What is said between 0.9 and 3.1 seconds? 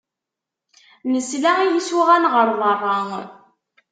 Nesla i isuɣan ɣer berra.